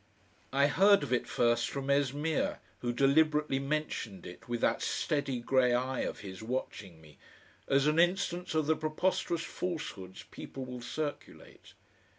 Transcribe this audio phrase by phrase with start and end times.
[0.51, 5.75] I heard of it first from Esmeer, who deliberately mentioned it, with that steady grey
[5.75, 7.19] eye of his watching me,
[7.67, 11.73] as an instance of the preposterous falsehoods people will circulate.